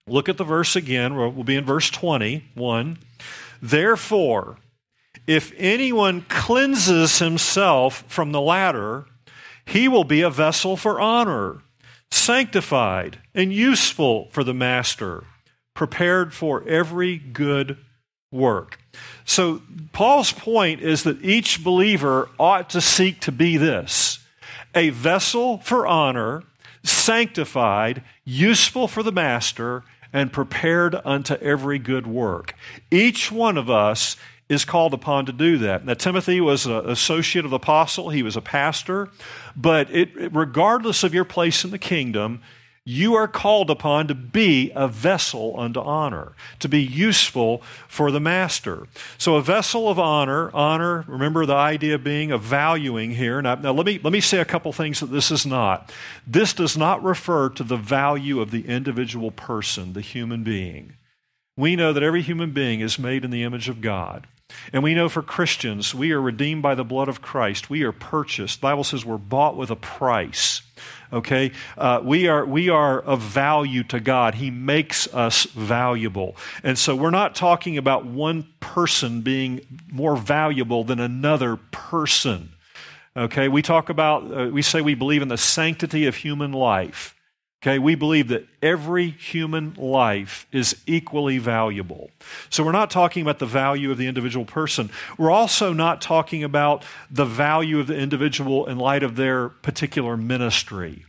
[0.06, 1.16] look at the verse again.
[1.16, 2.98] We'll be in verse 21.
[3.60, 4.58] Therefore,
[5.26, 9.06] if anyone cleanses himself from the latter,
[9.66, 11.62] he will be a vessel for honor,
[12.10, 15.24] sanctified and useful for the master,
[15.74, 17.76] prepared for every good
[18.30, 18.78] work.
[19.24, 24.20] So, Paul's point is that each believer ought to seek to be this
[24.74, 26.44] a vessel for honor,
[26.82, 29.82] sanctified, useful for the master,
[30.12, 32.54] and prepared unto every good work.
[32.90, 34.16] Each one of us
[34.48, 35.84] is called upon to do that.
[35.84, 39.10] Now, Timothy was an associate of the apostle, he was a pastor,
[39.54, 42.40] but it, regardless of your place in the kingdom,
[42.88, 48.18] you are called upon to be a vessel unto honor, to be useful for the
[48.18, 48.86] master.
[49.18, 53.42] So, a vessel of honor, honor, remember the idea being of valuing here.
[53.42, 55.92] Now, now let, me, let me say a couple things that this is not.
[56.26, 60.94] This does not refer to the value of the individual person, the human being.
[61.58, 64.26] We know that every human being is made in the image of God.
[64.72, 67.68] And we know for Christians, we are redeemed by the blood of Christ.
[67.68, 68.60] We are purchased.
[68.60, 70.62] The Bible says we're bought with a price.
[71.12, 71.52] Okay?
[71.76, 74.36] Uh, we, are, we are of value to God.
[74.36, 76.36] He makes us valuable.
[76.62, 82.50] And so we're not talking about one person being more valuable than another person.
[83.16, 83.48] Okay?
[83.48, 87.14] We talk about, uh, we say we believe in the sanctity of human life.
[87.60, 92.10] Okay, we believe that every human life is equally valuable.
[92.50, 94.90] So we're not talking about the value of the individual person.
[95.18, 100.16] We're also not talking about the value of the individual in light of their particular
[100.16, 101.04] ministry.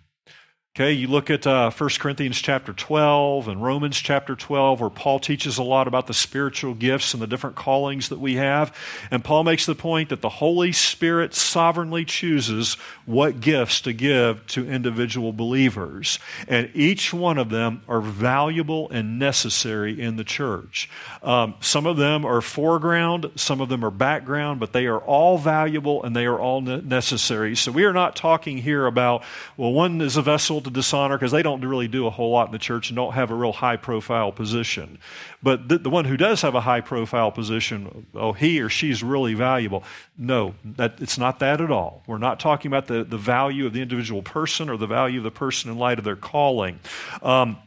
[0.75, 5.19] Okay, you look at uh, 1 Corinthians chapter 12 and Romans chapter 12, where Paul
[5.19, 8.73] teaches a lot about the spiritual gifts and the different callings that we have.
[9.10, 12.75] And Paul makes the point that the Holy Spirit sovereignly chooses
[13.08, 16.19] what gifts to give to individual believers.
[16.47, 20.88] And each one of them are valuable and necessary in the church.
[21.23, 25.39] Um, some of them are foreground, some of them are background, but they are all
[25.39, 27.55] valuable and they are all ne- necessary.
[27.55, 29.23] So we are not talking here about,
[29.58, 32.47] well, one is a vessel to dishonor because they don't really do a whole lot
[32.47, 34.99] in the church and don't have a real high profile position.
[35.41, 39.03] But the, the one who does have a high profile position, oh, he or she's
[39.03, 39.83] really valuable.
[40.17, 42.03] No, that, it's not that at all.
[42.07, 45.23] We're not talking about the, the value of the individual person or the value of
[45.23, 46.79] the person in light of their calling.
[47.21, 47.57] Um,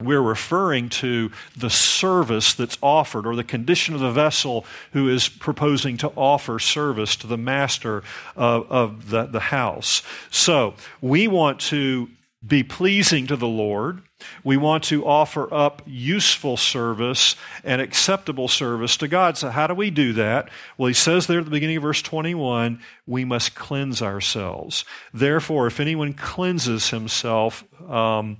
[0.00, 5.28] we're referring to the service that's offered or the condition of the vessel who is
[5.28, 8.02] proposing to offer service to the master
[8.36, 10.02] of, of the, the house.
[10.30, 12.08] So we want to
[12.46, 14.02] be pleasing to the Lord.
[14.42, 19.36] We want to offer up useful service and acceptable service to God.
[19.36, 20.48] So, how do we do that?
[20.76, 24.84] Well, he says there at the beginning of verse 21 we must cleanse ourselves.
[25.12, 28.38] Therefore, if anyone cleanses himself um,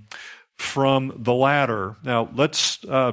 [0.56, 1.96] from the latter.
[2.04, 3.12] Now, let's uh,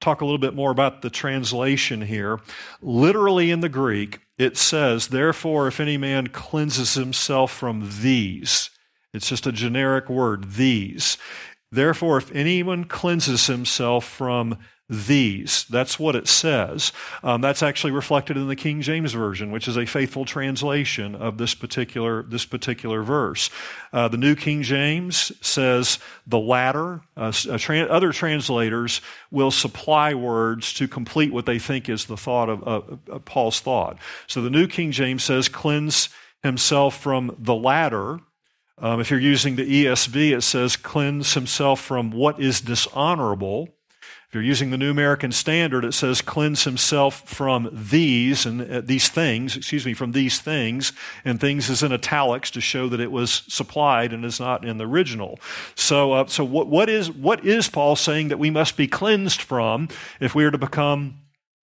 [0.00, 2.40] talk a little bit more about the translation here.
[2.80, 8.70] Literally in the Greek, it says, Therefore, if any man cleanses himself from these,
[9.12, 11.18] it's just a generic word, these.
[11.70, 16.92] Therefore, if anyone cleanses himself from these, that's what it says.
[17.22, 21.38] Um, that's actually reflected in the King James Version, which is a faithful translation of
[21.38, 23.48] this particular, this particular verse.
[23.90, 27.00] Uh, the New King James says the latter.
[27.16, 32.50] Uh, tra- other translators will supply words to complete what they think is the thought
[32.50, 33.96] of uh, Paul's thought.
[34.26, 36.10] So the New King James says, cleanse
[36.42, 38.20] himself from the latter
[38.78, 43.68] um, if you're using the ESV, it says cleanse himself from what is dishonorable.
[44.32, 48.80] If you're using the New American Standard, it says cleanse himself from these and uh,
[48.80, 52.98] these things, excuse me, from these things, and things is in italics to show that
[52.98, 55.38] it was supplied and is not in the original.
[55.74, 59.42] So, uh, so what, what is what is Paul saying that we must be cleansed
[59.42, 61.21] from if we are to become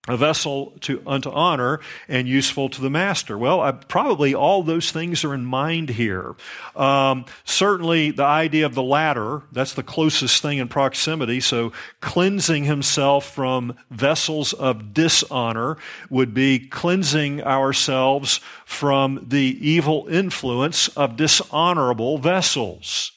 [0.09, 3.37] a vessel to, unto honor and useful to the master.
[3.37, 6.35] Well, I, probably all those things are in mind here.
[6.75, 11.39] Um, certainly, the idea of the latter, that's the closest thing in proximity.
[11.39, 15.77] So, cleansing himself from vessels of dishonor
[16.09, 23.11] would be cleansing ourselves from the evil influence of dishonorable vessels.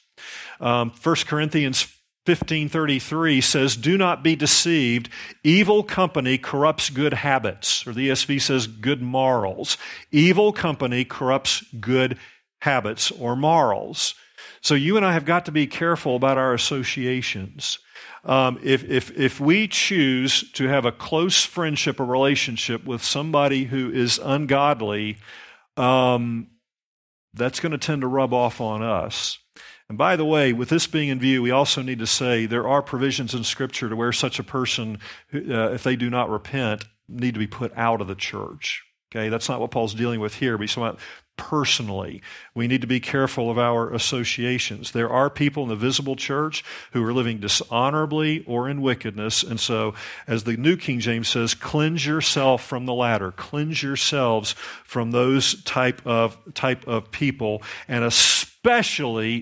[0.59, 1.92] Um, 1 Corinthians
[2.25, 5.09] 1533 says, Do not be deceived.
[5.43, 7.85] Evil company corrupts good habits.
[7.85, 9.77] Or the ESV says, good morals.
[10.09, 12.17] Evil company corrupts good
[12.61, 14.15] habits or morals.
[14.61, 17.79] So you and I have got to be careful about our associations.
[18.23, 23.65] Um, if, if, if we choose to have a close friendship or relationship with somebody
[23.65, 25.17] who is ungodly,
[25.75, 26.47] um,
[27.33, 29.39] that's going to tend to rub off on us.
[29.93, 32.67] And by the way, with this being in view, we also need to say there
[32.67, 34.97] are provisions in Scripture to where such a person,
[35.31, 38.83] uh, if they do not repent, need to be put out of the church.
[39.11, 40.99] Okay, that's not what Paul's dealing with here, but he's talking about
[41.37, 42.23] personally.
[42.55, 44.93] We need to be careful of our associations.
[44.93, 49.43] There are people in the visible church who are living dishonorably or in wickedness.
[49.43, 49.93] And so,
[50.25, 53.31] as the New King James says, cleanse yourself from the latter.
[53.31, 54.53] Cleanse yourselves
[54.83, 58.52] from those type of, type of people, and especially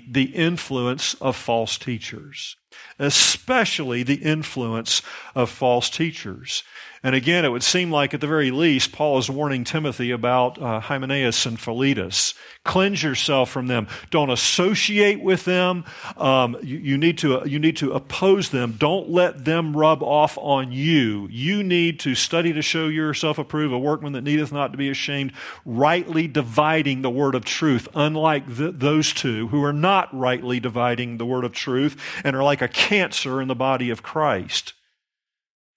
[0.10, 2.58] the influence of false teachers.
[3.00, 5.02] Especially the influence
[5.36, 6.64] of false teachers.
[7.04, 10.62] And again, it would seem like at the very least, Paul is warning Timothy about
[10.62, 12.36] uh, Hymenaeus and Philetus.
[12.64, 13.88] Cleanse yourself from them.
[14.12, 15.84] Don't associate with them.
[16.16, 18.76] Um, you, you, need to, you need to oppose them.
[18.78, 21.28] Don't let them rub off on you.
[21.32, 24.90] You need to study to show yourself approved, a workman that needeth not to be
[24.90, 25.34] ashamed,
[25.66, 31.18] rightly dividing the word of truth, unlike th- those two who are not rightly dividing
[31.18, 34.74] the word of truth and are like a cancer in the body of Christ.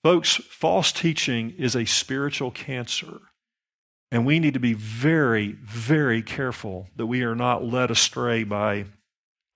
[0.05, 3.21] Folks, false teaching is a spiritual cancer.
[4.11, 8.85] And we need to be very, very careful that we are not led astray by,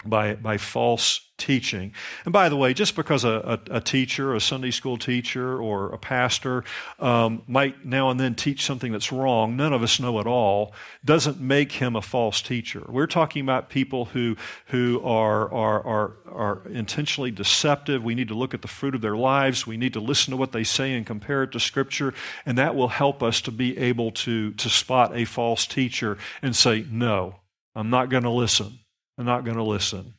[0.05, 1.93] by, by false teaching.
[2.25, 5.93] And by the way, just because a, a, a teacher, a Sunday school teacher, or
[5.93, 6.65] a pastor
[7.01, 10.73] um, might now and then teach something that's wrong, none of us know it all,
[11.05, 12.85] doesn't make him a false teacher.
[12.89, 18.05] We're talking about people who, who are, are, are, are intentionally deceptive.
[18.05, 19.67] We need to look at the fruit of their lives.
[19.67, 22.15] We need to listen to what they say and compare it to Scripture,
[22.47, 26.55] and that will help us to be able to, to spot a false teacher and
[26.55, 27.37] say, No,
[27.75, 28.81] I'm not going to listen.
[29.19, 30.15] I'm not going to listen.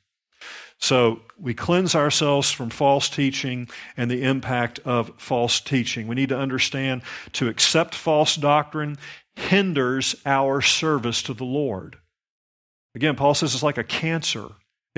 [0.77, 6.07] So we cleanse ourselves from false teaching and the impact of false teaching.
[6.07, 7.01] We need to understand
[7.33, 8.97] to accept false doctrine
[9.35, 11.97] hinders our service to the Lord.
[12.95, 14.47] Again, Paul says it's like a cancer.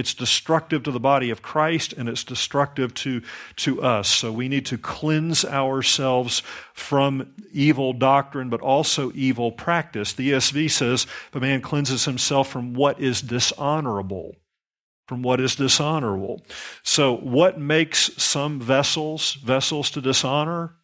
[0.02, 3.22] It's destructive to the body of Christ and it's destructive to,
[3.58, 4.10] to us.
[4.10, 6.42] So we need to cleanse ourselves
[6.74, 10.12] from evil doctrine, but also evil practice.
[10.12, 14.36] The ESV says the man cleanses himself from what is dishonorable
[15.08, 16.42] from what is dishonorable.
[16.84, 20.76] So, what makes some vessels vessels to dishonor?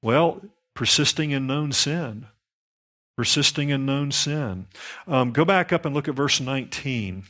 [0.00, 0.40] Well,
[0.74, 2.28] persisting in known sin.
[3.14, 4.68] Persisting in known sin.
[5.06, 7.24] Um, go back up and look at verse 19.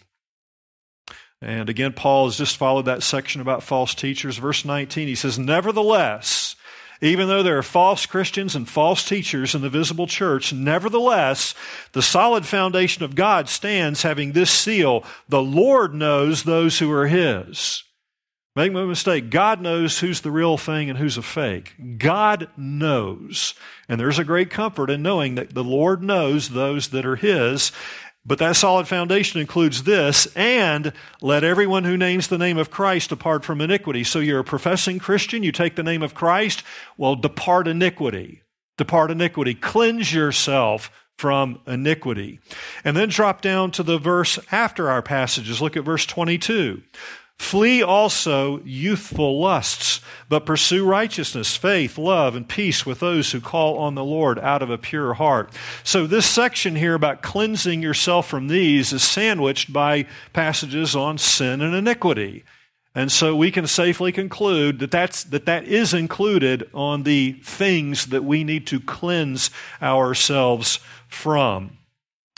[1.45, 4.39] And again, Paul has just followed that section about false teachers.
[4.39, 6.57] Verse 19, he says, Nevertheless,
[7.03, 11.55] even though there are false Christians and false teachers in the visible church, nevertheless,
[11.93, 17.09] the solid foundation of God stands having this seal the Lord knows those who are
[17.09, 17.85] His.
[18.57, 21.75] Make no mistake, God knows who's the real thing and who's a fake.
[21.99, 23.53] God knows.
[23.87, 27.71] And there's a great comfort in knowing that the Lord knows those that are His.
[28.27, 33.11] But that solid foundation includes this, and let everyone who names the name of Christ
[33.11, 34.03] depart from iniquity.
[34.03, 36.63] So you're a professing Christian, you take the name of Christ,
[36.97, 38.43] well, depart iniquity.
[38.77, 39.55] Depart iniquity.
[39.55, 42.41] Cleanse yourself from iniquity.
[42.83, 45.63] And then drop down to the verse after our passages.
[45.63, 46.83] Look at verse 22.
[47.45, 53.79] Flee also youthful lusts, but pursue righteousness, faith, love, and peace with those who call
[53.79, 55.53] on the Lord out of a pure heart.
[55.85, 61.61] So, this section here about cleansing yourself from these is sandwiched by passages on sin
[61.61, 62.45] and iniquity.
[62.95, 68.07] And so we can safely conclude that that's, that, that is included on the things
[68.07, 69.51] that we need to cleanse
[69.83, 71.77] ourselves from.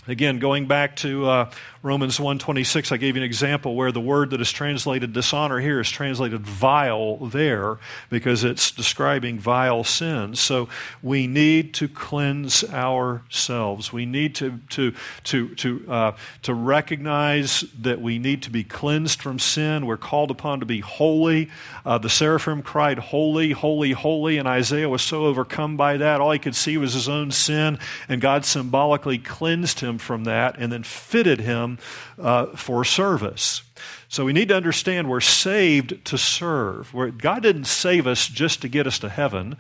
[0.09, 1.51] Again, going back to uh,
[1.87, 5.79] Romans 1:26 I gave you an example where the word that is translated dishonor here
[5.79, 7.79] is translated vile there
[8.11, 10.41] because it's describing vile sins.
[10.41, 10.69] So
[11.01, 13.93] we need to cleanse ourselves.
[13.93, 14.95] We need to to
[15.25, 19.87] to to uh, to recognize that we need to be cleansed from sin.
[19.87, 21.51] We're called upon to be holy.
[21.85, 26.33] Uh, the seraphim cried, "Holy, holy, holy," and Isaiah was so overcome by that, all
[26.33, 30.73] he could see was his own sin, and God symbolically cleansed him from that and
[30.73, 31.76] then fitted him
[32.19, 33.63] uh, for service.
[34.09, 36.95] So we need to understand we're saved to serve.
[36.95, 39.57] We're, God didn't save us just to get us to heaven.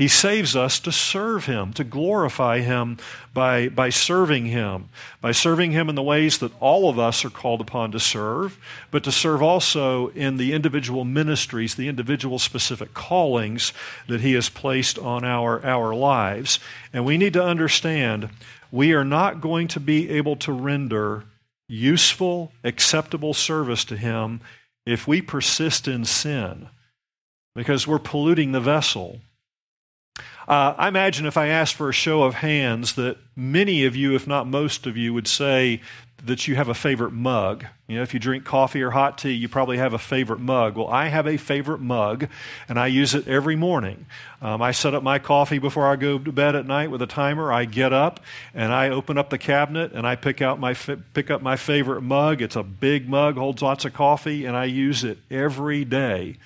[0.00, 2.96] He saves us to serve Him, to glorify Him
[3.34, 4.88] by, by serving Him,
[5.20, 8.58] by serving Him in the ways that all of us are called upon to serve,
[8.90, 13.74] but to serve also in the individual ministries, the individual specific callings
[14.08, 16.60] that He has placed on our, our lives.
[16.94, 18.30] And we need to understand
[18.72, 21.24] we are not going to be able to render
[21.70, 24.40] useful, acceptable service to Him
[24.84, 26.68] if we persist in sin,
[27.54, 29.20] because we're polluting the vessel.
[30.50, 34.16] Uh, I imagine if I asked for a show of hands, that many of you,
[34.16, 35.80] if not most of you, would say
[36.24, 37.66] that you have a favorite mug.
[37.86, 40.76] You know, if you drink coffee or hot tea, you probably have a favorite mug.
[40.76, 42.26] Well, I have a favorite mug,
[42.68, 44.06] and I use it every morning.
[44.42, 47.06] Um, I set up my coffee before I go to bed at night with a
[47.06, 47.52] timer.
[47.52, 48.18] I get up
[48.52, 52.02] and I open up the cabinet and I pick out my pick up my favorite
[52.02, 52.42] mug.
[52.42, 56.38] It's a big mug, holds lots of coffee, and I use it every day.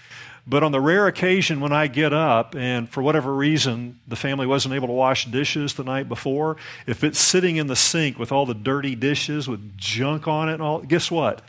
[0.46, 4.46] But on the rare occasion when I get up and for whatever reason the family
[4.46, 8.30] wasn't able to wash dishes the night before, if it's sitting in the sink with
[8.30, 11.40] all the dirty dishes with junk on it and all, guess what?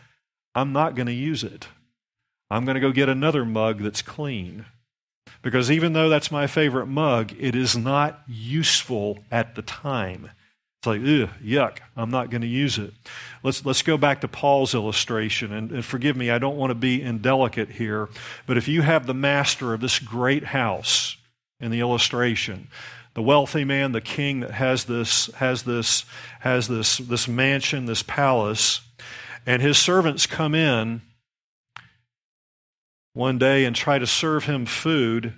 [0.53, 1.67] I'm not going to use it.
[2.49, 4.65] I'm going to go get another mug that's clean.
[5.41, 10.31] Because even though that's my favorite mug, it is not useful at the time.
[10.85, 12.93] It's like, ugh, yuck, I'm not going to use it.
[13.41, 15.51] Let's, let's go back to Paul's illustration.
[15.51, 18.07] And, and forgive me, I don't want to be indelicate here,
[18.45, 21.17] but if you have the master of this great house
[21.59, 22.67] in the illustration,
[23.15, 26.05] the wealthy man, the king that has this, has this,
[26.41, 28.81] has this, this mansion, this palace,
[29.43, 31.01] and his servants come in
[33.13, 35.33] one day and try to serve him food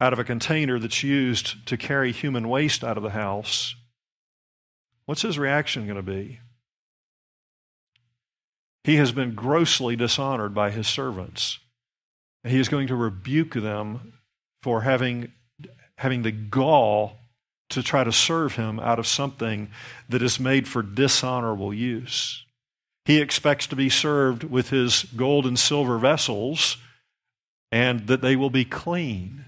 [0.00, 3.74] out of a container that's used to carry human waste out of the house.
[5.06, 6.40] What's his reaction going to be?
[8.84, 11.58] He has been grossly dishonored by his servants.
[12.44, 14.14] And He is going to rebuke them
[14.62, 15.32] for having,
[15.96, 17.18] having the gall
[17.70, 19.70] to try to serve him out of something
[20.08, 22.44] that is made for dishonorable use.
[23.06, 26.76] He expects to be served with his gold and silver vessels
[27.72, 29.43] and that they will be clean.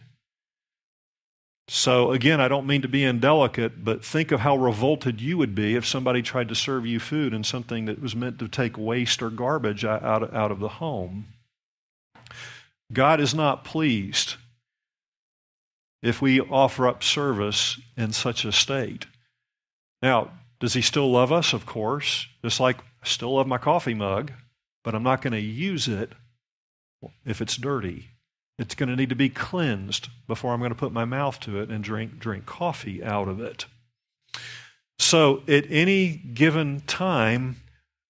[1.68, 5.54] So, again, I don't mean to be indelicate, but think of how revolted you would
[5.54, 8.78] be if somebody tried to serve you food in something that was meant to take
[8.78, 11.26] waste or garbage out, out of the home.
[12.92, 14.36] God is not pleased
[16.02, 19.06] if we offer up service in such a state.
[20.00, 21.52] Now, does He still love us?
[21.52, 22.28] Of course.
[22.44, 24.30] Just like I still love my coffee mug,
[24.84, 26.12] but I'm not going to use it
[27.24, 28.10] if it's dirty.
[28.58, 31.60] It's going to need to be cleansed before I'm going to put my mouth to
[31.60, 33.66] it and drink, drink coffee out of it.
[34.98, 37.56] So, at any given time,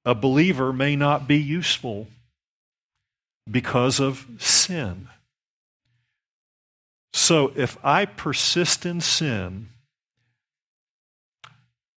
[0.04, 2.06] a believer may not be useful
[3.50, 5.08] because of sin.
[7.12, 9.70] So, if I persist in sin,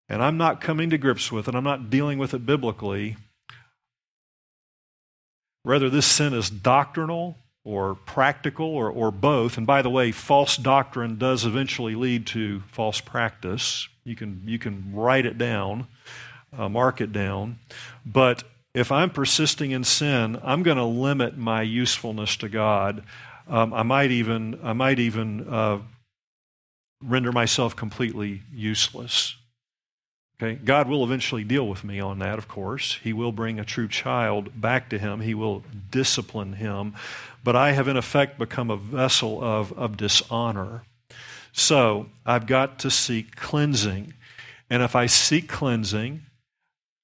[0.09, 3.18] and I'm not coming to grips with it, I'm not dealing with it biblically,
[5.66, 7.36] rather, this sin is doctrinal
[7.68, 9.58] or practical or, or both.
[9.58, 13.88] And by the way, false doctrine does eventually lead to false practice.
[14.04, 15.86] You can, you can write it down,
[16.56, 17.58] uh, mark it down.
[18.06, 23.04] But if I'm persisting in sin, I'm going to limit my usefulness to God.
[23.46, 25.80] Um, I might even, I might even uh,
[27.02, 29.36] render myself completely useless.
[30.41, 30.55] Okay?
[30.55, 32.99] God will eventually deal with me on that, of course.
[33.03, 36.95] He will bring a true child back to Him, He will discipline him.
[37.43, 40.82] But I have, in effect, become a vessel of, of dishonor.
[41.53, 44.12] So I've got to seek cleansing.
[44.70, 46.22] And if I seek cleansing,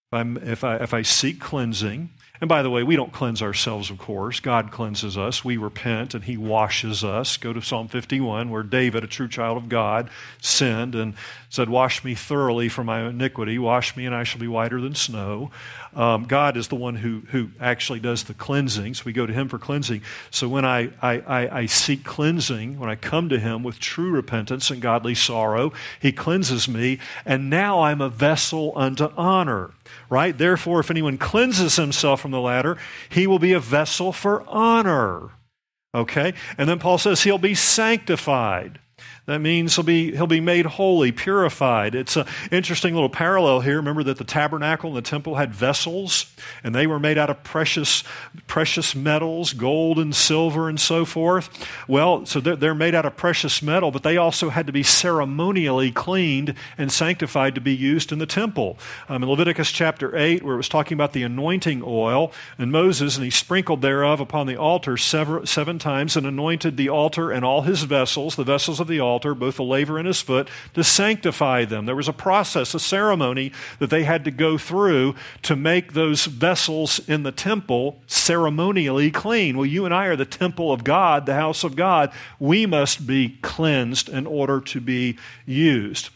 [0.06, 2.10] if, I'm, if, I, if I seek cleansing
[2.40, 4.40] And by the way, we don't cleanse ourselves, of course.
[4.40, 5.44] God cleanses us.
[5.44, 7.36] We repent and He washes us.
[7.36, 10.10] Go to Psalm 51, where David, a true child of God,
[10.42, 11.14] sinned and
[11.48, 13.56] said, Wash me thoroughly from my iniquity.
[13.56, 15.52] Wash me, and I shall be whiter than snow.
[15.94, 18.94] Um, God is the one who, who actually does the cleansing.
[18.94, 20.02] So we go to Him for cleansing.
[20.32, 24.10] So when I, I, I, I seek cleansing, when I come to Him with true
[24.10, 26.98] repentance and godly sorrow, He cleanses me.
[27.24, 29.70] And now I'm a vessel unto honor
[30.08, 30.36] right?
[30.36, 32.78] Therefore, if anyone cleanses himself from the latter,
[33.10, 35.32] he will be a vessel for honor.
[35.94, 36.32] Okay?
[36.56, 38.78] And then Paul says he'll be sanctified.
[39.26, 41.94] That means he'll be, he'll be made holy, purified.
[41.94, 43.76] It's an interesting little parallel here.
[43.76, 46.30] Remember that the tabernacle and the temple had vessels,
[46.62, 48.04] and they were made out of precious,
[48.46, 51.48] precious metals, gold and silver and so forth.
[51.88, 54.82] Well, so they're, they're made out of precious metal, but they also had to be
[54.82, 58.76] ceremonially cleaned and sanctified to be used in the temple.
[59.08, 63.16] Um, in Leviticus chapter 8, where it was talking about the anointing oil, and Moses,
[63.16, 67.42] and he sprinkled thereof upon the altar seven, seven times and anointed the altar and
[67.42, 70.48] all his vessels, the vessels of the altar altar, both the laver and his foot,
[70.74, 71.86] to sanctify them.
[71.86, 76.26] There was a process, a ceremony that they had to go through to make those
[76.26, 79.56] vessels in the temple ceremonially clean.
[79.56, 82.12] Well, you and I are the temple of God, the house of God.
[82.38, 86.10] We must be cleansed in order to be used.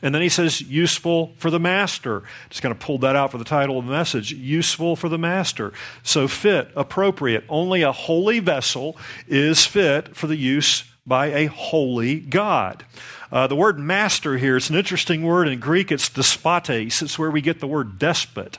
[0.00, 2.22] And then he says, useful for the master.
[2.50, 4.32] Just kind of pulled that out for the title of the message.
[4.32, 5.72] Useful for the master.
[6.04, 7.44] So fit, appropriate.
[7.48, 12.84] Only a holy vessel is fit for the use by a holy God.
[13.30, 15.48] Uh, the word master here, it's an interesting word.
[15.48, 17.02] In Greek, it's despotes.
[17.02, 18.58] It's where we get the word despot.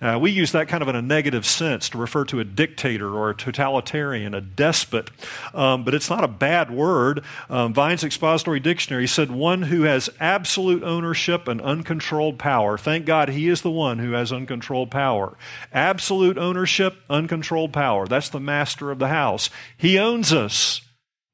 [0.00, 3.08] Uh, we use that kind of in a negative sense to refer to a dictator
[3.08, 5.08] or a totalitarian, a despot.
[5.54, 7.24] Um, but it's not a bad word.
[7.48, 12.76] Um, Vine's Expository Dictionary said one who has absolute ownership and uncontrolled power.
[12.76, 15.38] Thank God he is the one who has uncontrolled power.
[15.72, 18.06] Absolute ownership, uncontrolled power.
[18.06, 19.48] That's the master of the house.
[19.76, 20.83] He owns us.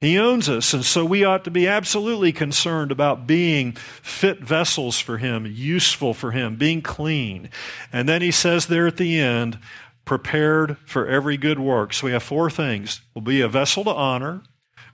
[0.00, 4.98] He owns us, and so we ought to be absolutely concerned about being fit vessels
[4.98, 7.50] for Him, useful for Him, being clean.
[7.92, 9.58] And then He says there at the end,
[10.06, 11.92] prepared for every good work.
[11.92, 14.42] So we have four things we'll be a vessel to honor,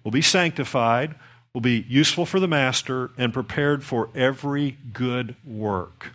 [0.03, 1.15] we'll be sanctified,
[1.55, 6.15] we'll be useful for the Master, and prepared for every good work.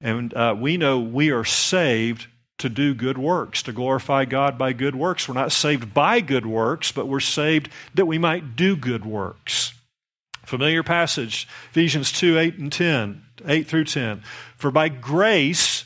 [0.00, 2.28] And uh, we know we are saved
[2.58, 5.28] to do good works, to glorify God by good works.
[5.28, 9.74] We're not saved by good works, but we're saved that we might do good works.
[10.44, 14.22] Familiar passage, Ephesians 2 8 and 10, 8 through 10.
[14.56, 15.85] For by grace,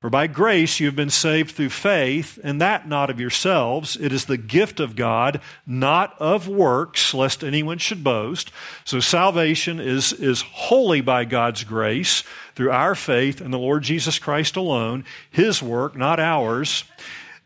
[0.00, 3.96] for by grace you have been saved through faith, and that not of yourselves.
[3.96, 8.52] It is the gift of God, not of works, lest anyone should boast.
[8.84, 12.22] So salvation is, is wholly by God's grace
[12.54, 16.84] through our faith in the Lord Jesus Christ alone, His work, not ours.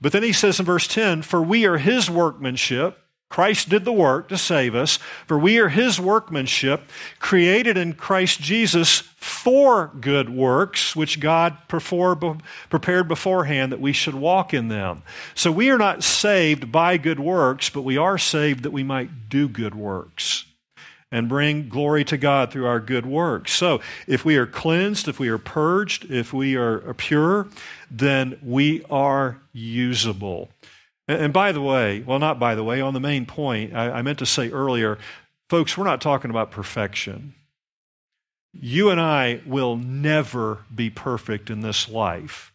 [0.02, 2.98] But then he says in verse 10 For we are His workmanship
[3.32, 6.82] Christ did the work to save us, for we are his workmanship,
[7.18, 14.52] created in Christ Jesus for good works, which God prepared beforehand that we should walk
[14.52, 15.02] in them.
[15.34, 19.30] So we are not saved by good works, but we are saved that we might
[19.30, 20.44] do good works
[21.10, 23.52] and bring glory to God through our good works.
[23.52, 27.46] So if we are cleansed, if we are purged, if we are pure,
[27.90, 30.50] then we are usable.
[31.08, 34.18] And by the way, well, not by the way, on the main point, I, meant
[34.20, 34.98] to say earlier,
[35.48, 37.34] folks, we're not talking about perfection.
[38.52, 42.52] You and I will never be perfect in this life.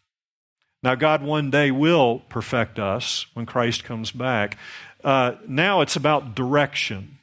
[0.82, 4.56] Now, God one day will perfect us when Christ comes back.
[5.02, 7.18] Uh, now it's about direction.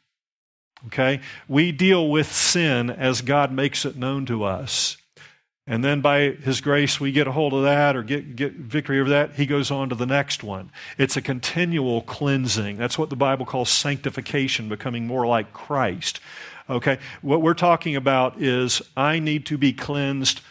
[0.87, 1.21] Okay?
[1.47, 4.97] We deal with sin as God makes it known to us.
[5.67, 8.99] And then by His grace, we get a hold of that or get, get victory
[8.99, 9.33] over that.
[9.35, 10.71] He goes on to the next one.
[10.97, 12.77] It's a continual cleansing.
[12.77, 16.19] That's what the Bible calls sanctification, becoming more like Christ.
[16.69, 16.99] Okay?
[17.23, 20.41] What we're talking about is I need to be cleansed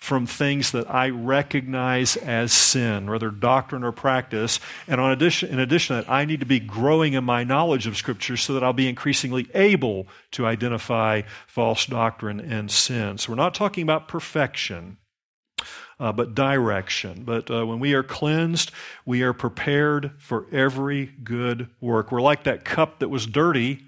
[0.00, 4.58] from things that I recognize as sin, whether doctrine or practice.
[4.88, 7.86] And on addition, in addition to that, I need to be growing in my knowledge
[7.86, 13.18] of Scripture so that I'll be increasingly able to identify false doctrine and sin.
[13.18, 14.96] So we're not talking about perfection.
[15.98, 17.24] Uh, but direction.
[17.24, 18.70] But uh, when we are cleansed,
[19.04, 22.10] we are prepared for every good work.
[22.10, 23.84] We're like that cup that was dirty,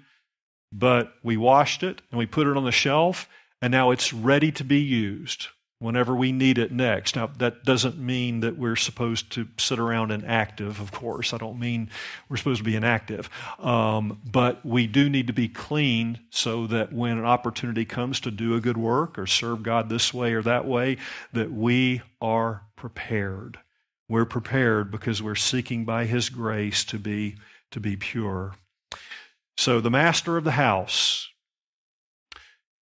[0.71, 3.27] but we washed it and we put it on the shelf,
[3.63, 5.47] and now it's ready to be used
[5.83, 7.15] whenever we need it next.
[7.15, 11.33] Now, that doesn't mean that we're supposed to sit around inactive, of course.
[11.33, 11.89] I don't mean
[12.29, 13.29] we're supposed to be inactive.
[13.59, 18.31] Um, but we do need to be cleaned so that when an opportunity comes to
[18.31, 20.97] do a good work or serve God this way or that way,
[21.33, 23.59] that we are prepared.
[24.07, 27.35] We're prepared because we're seeking by His grace to be,
[27.71, 28.55] to be pure.
[29.57, 31.29] So, the master of the house,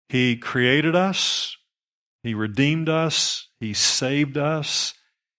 [0.10, 1.56] He created us,
[2.24, 4.93] He redeemed us, He saved us,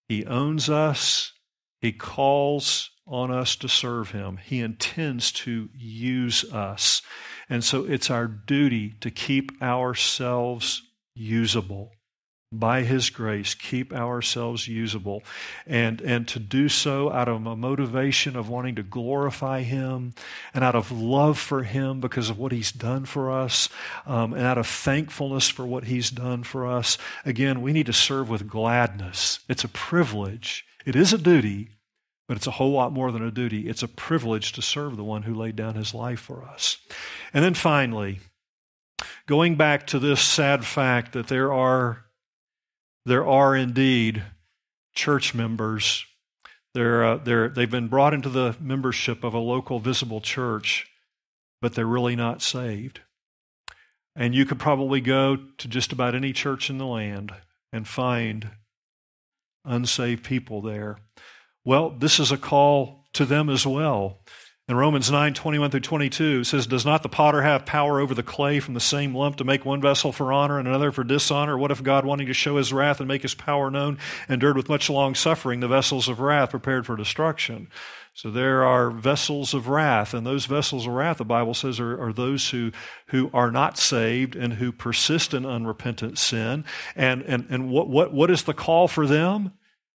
[0.09, 1.33] He owns us,
[1.81, 4.39] He calls on us to serve Him.
[4.39, 7.03] He intends to use us.
[7.49, 10.83] And so it's our duty to keep ourselves
[11.14, 11.93] usable
[12.53, 15.22] by his grace keep ourselves usable.
[15.66, 20.14] And and to do so out of a motivation of wanting to glorify him
[20.53, 23.68] and out of love for him because of what he's done for us
[24.05, 26.98] um, and out of thankfulness for what he's done for us.
[27.24, 29.40] Again we need to serve with gladness.
[29.48, 30.66] It's a privilege.
[30.84, 31.70] It is a duty
[32.26, 33.68] but it's a whole lot more than a duty.
[33.68, 36.78] It's a privilege to serve the one who laid down his life for us.
[37.34, 38.20] And then finally
[39.26, 42.05] going back to this sad fact that there are
[43.05, 44.22] there are indeed
[44.94, 46.05] church members.
[46.74, 50.86] They're, uh, they're, they've been brought into the membership of a local visible church,
[51.61, 53.01] but they're really not saved.
[54.14, 57.32] And you could probably go to just about any church in the land
[57.72, 58.51] and find
[59.64, 60.98] unsaved people there.
[61.64, 64.20] Well, this is a call to them as well.
[64.71, 68.14] In Romans 9, 21 through 22, it says, Does not the potter have power over
[68.14, 71.03] the clay from the same lump to make one vessel for honor and another for
[71.03, 71.59] dishonor?
[71.59, 73.99] What if God, wanting to show his wrath and make his power known,
[74.29, 77.66] endured with much long suffering the vessels of wrath prepared for destruction?
[78.14, 82.01] So there are vessels of wrath, and those vessels of wrath, the Bible says, are,
[82.01, 82.71] are, those who,
[83.07, 86.64] who are not saved and who persist in unrepentant sin.
[86.95, 89.51] And, and, and what, what, what is the call for them?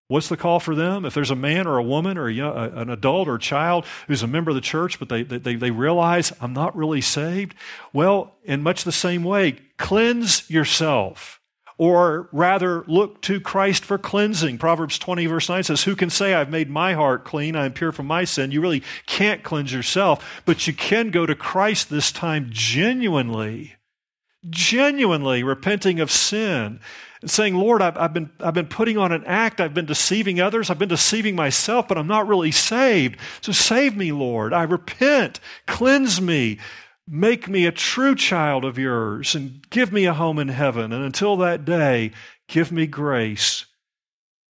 [0.08, 1.06] What's the call for them?
[1.06, 3.86] If there's a man or a woman or a young, an adult or a child
[4.08, 7.56] who's a member of the church, but they, they, they realize I'm not really saved,
[7.94, 11.40] well, in much the same way, cleanse yourself.
[11.78, 14.60] Or rather, look to Christ for cleansing.
[14.60, 17.74] Proverbs 20, verse 9 says, Who can say, I've made my heart clean, I am
[17.74, 18.52] pure from my sin?
[18.52, 23.76] You really can't cleanse yourself, but you can go to Christ this time genuinely,
[24.50, 26.80] genuinely repenting of sin
[27.24, 30.42] and saying, Lord, I've, I've, been, I've been putting on an act, I've been deceiving
[30.42, 33.18] others, I've been deceiving myself, but I'm not really saved.
[33.40, 34.52] So save me, Lord.
[34.52, 36.60] I repent, cleanse me,
[37.08, 40.92] make me a true child of yours, and give me a home in heaven.
[40.92, 42.12] And until that day,
[42.50, 43.68] give me grace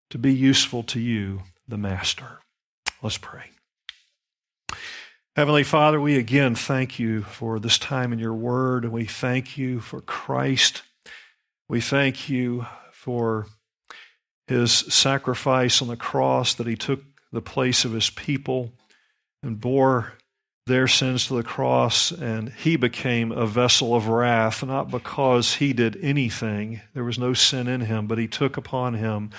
[0.09, 2.39] to be useful to you, the Master.
[3.03, 3.51] Let's pray.
[5.37, 9.59] Heavenly Father, we again thank you for this time in your word, and we thank
[9.59, 10.83] you for Christ
[11.69, 13.47] we thank you for
[14.47, 17.03] his sacrifice on the cross, that he took
[17.33, 18.73] the place of his people
[19.43, 20.15] and bore
[20.67, 25.73] their sins to the cross, and he became a vessel of wrath, not because he
[25.73, 26.81] did anything.
[26.95, 29.31] There was no sin in him, but he took upon him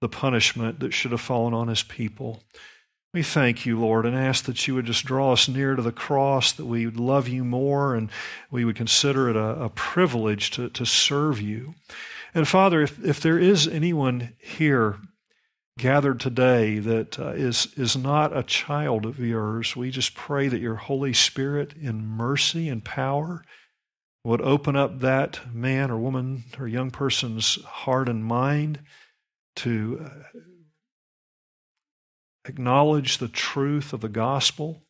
[0.00, 2.42] the punishment that should have fallen on his people.
[3.14, 5.92] We thank you, Lord, and ask that you would just draw us near to the
[5.92, 8.10] cross, that we would love you more, and
[8.50, 11.74] we would consider it a, a privilege to, to serve you.
[12.34, 14.96] And Father, if, if there is anyone here
[15.78, 20.60] gathered today that uh, is is not a child of yours, we just pray that
[20.60, 23.44] your Holy Spirit, in mercy and power,
[24.24, 28.80] would open up that man or woman or young person's heart and mind
[29.56, 30.00] to.
[30.02, 30.38] Uh,
[32.44, 34.82] acknowledge the truth of the gospel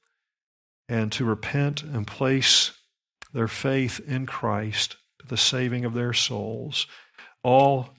[0.88, 2.72] and to repent and place
[3.32, 6.86] their faith in Christ to the saving of their souls,
[7.42, 7.90] all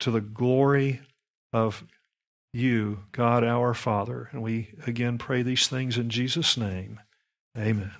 [0.00, 1.00] to the glory
[1.52, 1.84] of
[2.52, 4.28] you, God our Father.
[4.32, 7.00] And we again pray these things in Jesus' name.
[7.56, 7.92] Amen.